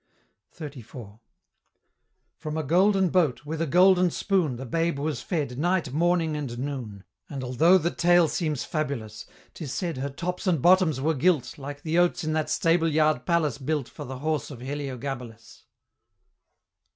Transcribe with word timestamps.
XXXIV. 0.57 1.19
From 2.35 2.57
a 2.57 2.63
golden 2.63 3.09
boat, 3.09 3.45
with 3.45 3.61
a 3.61 3.67
golden 3.67 4.09
spoon, 4.09 4.55
The 4.55 4.65
babe 4.65 4.97
was 4.97 5.21
fed 5.21 5.59
night, 5.59 5.93
morning, 5.93 6.35
and 6.35 6.57
noon; 6.57 7.03
And 7.29 7.43
altho' 7.43 7.77
the 7.77 7.91
tale 7.91 8.27
seems 8.27 8.63
fabulous, 8.63 9.27
'Tis 9.53 9.71
said 9.71 9.97
her 9.97 10.09
tops 10.09 10.47
and 10.47 10.59
bottoms 10.59 10.99
were 10.99 11.13
gilt, 11.13 11.59
Like 11.59 11.83
the 11.83 11.99
oats 11.99 12.23
in 12.23 12.33
that 12.33 12.49
Stable 12.49 12.89
yard 12.91 13.27
Palace 13.27 13.59
built 13.59 13.87
For 13.87 14.03
the 14.05 14.17
horse 14.17 14.49
of 14.49 14.59
Heliogabalus. 14.61 15.65